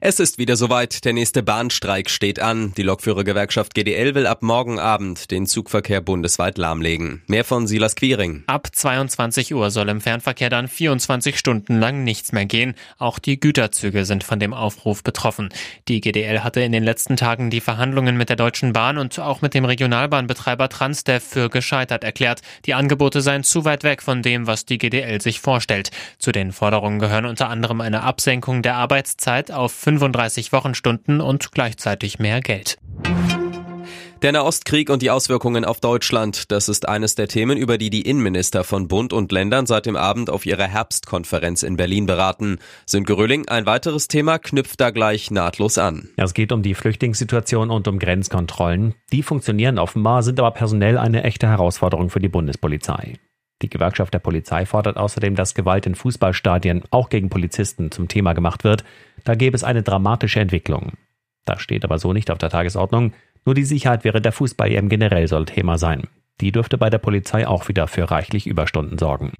Es 0.00 0.20
ist 0.20 0.38
wieder 0.38 0.56
soweit. 0.56 1.04
Der 1.04 1.12
nächste 1.12 1.42
Bahnstreik 1.42 2.10
steht 2.10 2.40
an. 2.40 2.72
Die 2.76 2.82
Lokführergewerkschaft 2.82 3.74
GDL 3.74 4.14
will 4.14 4.26
ab 4.26 4.42
morgen 4.42 4.78
Abend 4.78 5.30
den 5.30 5.46
Zugverkehr 5.46 6.00
bundesweit 6.00 6.58
lahmlegen. 6.58 7.22
Mehr 7.26 7.44
von 7.44 7.66
Silas 7.66 7.94
Quiring. 7.94 8.44
Ab 8.46 8.68
22 8.72 9.54
Uhr 9.54 9.70
soll 9.70 9.88
im 9.88 10.00
Fernverkehr 10.00 10.50
dann 10.50 10.68
24 10.68 11.38
Stunden 11.38 11.78
lang 11.80 12.04
nichts 12.04 12.32
mehr 12.32 12.46
gehen. 12.46 12.74
Auch 12.98 13.18
die 13.18 13.40
Güterzüge 13.40 14.04
sind 14.04 14.24
von 14.24 14.38
dem 14.38 14.52
Aufruf 14.52 15.02
betroffen. 15.02 15.48
Die 15.88 16.00
GDL 16.00 16.40
hatte 16.40 16.60
in 16.60 16.72
den 16.72 16.84
letzten 16.84 17.16
Tagen 17.16 17.50
die 17.50 17.60
Verhandlungen 17.60 18.16
mit 18.16 18.28
der 18.28 18.36
Deutschen 18.36 18.72
Bahn 18.72 18.98
und 18.98 19.18
auch 19.18 19.40
mit 19.40 19.54
dem 19.54 19.64
Regionalbahnbetreiber 19.64 20.68
Transdev 20.68 21.24
für 21.24 21.48
gescheitert 21.48 22.04
erklärt. 22.04 22.42
Die 22.66 22.74
Angebote 22.74 23.20
seien 23.22 23.44
zu 23.44 23.64
weit 23.64 23.84
weg 23.84 24.02
von 24.02 24.22
dem, 24.22 24.46
was 24.46 24.66
die 24.66 24.78
GDL 24.78 25.20
sich 25.20 25.40
vorstellt. 25.40 25.90
Zu 26.18 26.32
den 26.32 26.52
Forderungen 26.52 26.98
gehören 26.98 27.24
unter 27.24 27.48
anderem 27.48 27.80
eine 27.80 28.02
Absenkung 28.02 28.62
der 28.62 28.76
Arbeitszeit 28.76 29.50
auf 29.54 29.72
35 29.72 30.52
Wochenstunden 30.52 31.20
und 31.20 31.52
gleichzeitig 31.52 32.18
mehr 32.18 32.40
Geld. 32.40 32.78
Der 34.24 34.32
Nahostkrieg 34.32 34.88
und 34.88 35.02
die 35.02 35.10
Auswirkungen 35.10 35.66
auf 35.66 35.80
Deutschland, 35.80 36.50
das 36.50 36.70
ist 36.70 36.88
eines 36.88 37.14
der 37.14 37.28
Themen, 37.28 37.58
über 37.58 37.76
die 37.76 37.90
die 37.90 38.00
Innenminister 38.00 38.64
von 38.64 38.88
Bund 38.88 39.12
und 39.12 39.30
Ländern 39.32 39.66
seit 39.66 39.84
dem 39.84 39.96
Abend 39.96 40.30
auf 40.30 40.46
ihrer 40.46 40.66
Herbstkonferenz 40.66 41.62
in 41.62 41.76
Berlin 41.76 42.06
beraten. 42.06 42.58
Sönke 42.86 43.18
Röhling, 43.18 43.48
ein 43.48 43.66
weiteres 43.66 44.08
Thema 44.08 44.38
knüpft 44.38 44.80
da 44.80 44.92
gleich 44.92 45.30
nahtlos 45.30 45.76
an. 45.76 46.08
Es 46.16 46.32
geht 46.32 46.52
um 46.52 46.62
die 46.62 46.74
Flüchtlingssituation 46.74 47.70
und 47.70 47.86
um 47.86 47.98
Grenzkontrollen. 47.98 48.94
Die 49.12 49.22
funktionieren 49.22 49.78
offenbar, 49.78 50.22
sind 50.22 50.40
aber 50.40 50.52
personell 50.52 50.96
eine 50.96 51.22
echte 51.24 51.46
Herausforderung 51.46 52.08
für 52.08 52.20
die 52.20 52.30
Bundespolizei. 52.30 53.18
Die 53.62 53.70
Gewerkschaft 53.70 54.12
der 54.12 54.18
Polizei 54.18 54.66
fordert 54.66 54.96
außerdem, 54.96 55.36
dass 55.36 55.54
Gewalt 55.54 55.86
in 55.86 55.94
Fußballstadien 55.94 56.82
auch 56.90 57.08
gegen 57.08 57.30
Polizisten 57.30 57.90
zum 57.90 58.08
Thema 58.08 58.32
gemacht 58.32 58.64
wird. 58.64 58.84
Da 59.24 59.34
gäbe 59.34 59.56
es 59.56 59.64
eine 59.64 59.82
dramatische 59.82 60.40
Entwicklung. 60.40 60.92
Das 61.44 61.60
steht 61.60 61.84
aber 61.84 61.98
so 61.98 62.12
nicht 62.12 62.30
auf 62.30 62.38
der 62.38 62.50
Tagesordnung. 62.50 63.12
Nur 63.44 63.54
die 63.54 63.64
Sicherheit 63.64 64.04
während 64.04 64.24
der 64.24 64.32
Fußball-EM 64.32 64.88
generell 64.88 65.28
soll 65.28 65.44
Thema 65.44 65.78
sein. 65.78 66.08
Die 66.40 66.50
dürfte 66.50 66.78
bei 66.78 66.90
der 66.90 66.98
Polizei 66.98 67.46
auch 67.46 67.68
wieder 67.68 67.86
für 67.86 68.10
reichlich 68.10 68.46
Überstunden 68.46 68.98
sorgen. 68.98 69.32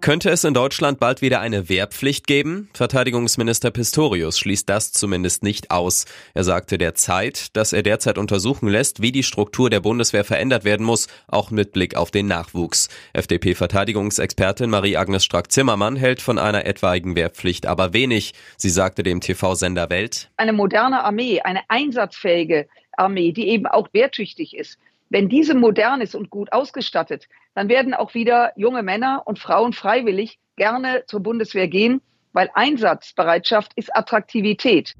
Könnte 0.00 0.30
es 0.30 0.44
in 0.44 0.54
Deutschland 0.54 0.98
bald 0.98 1.20
wieder 1.20 1.40
eine 1.40 1.68
Wehrpflicht 1.68 2.26
geben? 2.26 2.70
Verteidigungsminister 2.72 3.70
Pistorius 3.70 4.38
schließt 4.38 4.66
das 4.66 4.92
zumindest 4.92 5.42
nicht 5.42 5.70
aus. 5.70 6.06
Er 6.32 6.42
sagte 6.42 6.78
der 6.78 6.94
Zeit, 6.94 7.54
dass 7.54 7.74
er 7.74 7.82
derzeit 7.82 8.16
untersuchen 8.16 8.68
lässt, 8.68 9.02
wie 9.02 9.12
die 9.12 9.22
Struktur 9.22 9.68
der 9.68 9.80
Bundeswehr 9.80 10.24
verändert 10.24 10.64
werden 10.64 10.86
muss, 10.86 11.08
auch 11.28 11.50
mit 11.50 11.72
Blick 11.72 11.96
auf 11.96 12.10
den 12.10 12.28
Nachwuchs. 12.28 12.88
FDP-Verteidigungsexpertin 13.12 14.70
Marie-Agnes 14.70 15.22
Strack-Zimmermann 15.22 15.96
hält 15.96 16.22
von 16.22 16.38
einer 16.38 16.64
etwaigen 16.64 17.14
Wehrpflicht 17.14 17.66
aber 17.66 17.92
wenig. 17.92 18.32
Sie 18.56 18.70
sagte 18.70 19.02
dem 19.02 19.20
TV-Sender 19.20 19.90
Welt, 19.90 20.30
Eine 20.38 20.54
moderne 20.54 21.04
Armee, 21.04 21.42
eine 21.42 21.60
einsatzfähige 21.68 22.68
Armee, 22.96 23.32
die 23.32 23.48
eben 23.48 23.66
auch 23.66 23.88
wehrtüchtig 23.92 24.56
ist, 24.56 24.78
wenn 25.10 25.28
diese 25.28 25.54
modern 25.54 26.00
ist 26.00 26.14
und 26.14 26.30
gut 26.30 26.52
ausgestattet, 26.52 27.26
dann 27.54 27.68
werden 27.68 27.94
auch 27.94 28.14
wieder 28.14 28.52
junge 28.56 28.82
Männer 28.82 29.22
und 29.26 29.38
Frauen 29.38 29.72
freiwillig 29.72 30.38
gerne 30.56 31.04
zur 31.06 31.20
Bundeswehr 31.20 31.68
gehen, 31.68 32.00
weil 32.32 32.48
Einsatzbereitschaft 32.54 33.72
ist 33.74 33.94
Attraktivität. 33.94 34.94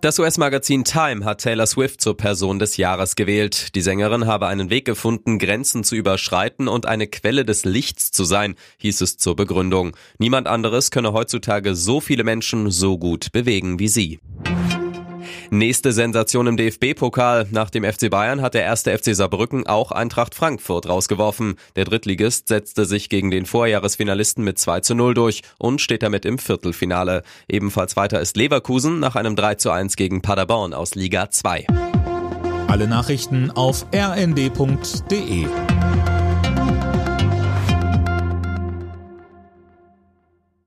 Das 0.00 0.18
US-Magazin 0.18 0.84
Time 0.84 1.24
hat 1.24 1.40
Taylor 1.40 1.66
Swift 1.66 2.02
zur 2.02 2.14
Person 2.14 2.58
des 2.58 2.76
Jahres 2.76 3.16
gewählt. 3.16 3.74
Die 3.74 3.80
Sängerin 3.80 4.26
habe 4.26 4.48
einen 4.48 4.68
Weg 4.68 4.84
gefunden, 4.84 5.38
Grenzen 5.38 5.82
zu 5.82 5.94
überschreiten 5.94 6.68
und 6.68 6.84
eine 6.84 7.06
Quelle 7.06 7.46
des 7.46 7.64
Lichts 7.64 8.10
zu 8.10 8.24
sein, 8.24 8.56
hieß 8.78 9.00
es 9.00 9.16
zur 9.16 9.34
Begründung. 9.34 9.96
Niemand 10.18 10.46
anderes 10.46 10.90
könne 10.90 11.14
heutzutage 11.14 11.74
so 11.74 12.02
viele 12.02 12.24
Menschen 12.24 12.70
so 12.70 12.98
gut 12.98 13.32
bewegen 13.32 13.78
wie 13.78 13.88
sie. 13.88 14.20
Nächste 15.50 15.92
Sensation 15.92 16.46
im 16.46 16.56
DFB-Pokal. 16.56 17.46
Nach 17.50 17.70
dem 17.70 17.84
FC 17.84 18.10
Bayern 18.10 18.42
hat 18.42 18.54
der 18.54 18.62
erste 18.62 18.96
FC 18.96 19.14
Saarbrücken 19.14 19.66
auch 19.66 19.92
Eintracht 19.92 20.34
Frankfurt 20.34 20.88
rausgeworfen. 20.88 21.56
Der 21.76 21.84
Drittligist 21.84 22.48
setzte 22.48 22.86
sich 22.86 23.08
gegen 23.08 23.30
den 23.30 23.46
Vorjahresfinalisten 23.46 24.44
mit 24.44 24.58
2 24.58 24.80
zu 24.80 24.94
0 24.94 25.14
durch 25.14 25.42
und 25.58 25.80
steht 25.80 26.02
damit 26.02 26.24
im 26.24 26.38
Viertelfinale. 26.38 27.22
Ebenfalls 27.48 27.96
weiter 27.96 28.20
ist 28.20 28.36
Leverkusen 28.36 29.00
nach 29.00 29.16
einem 29.16 29.36
3 29.36 29.56
zu 29.56 29.70
1 29.70 29.96
gegen 29.96 30.22
Paderborn 30.22 30.74
aus 30.74 30.94
Liga 30.94 31.30
2. 31.30 31.66
Alle 32.68 32.88
Nachrichten 32.88 33.50
auf 33.50 33.86
rnd.de 33.94 35.46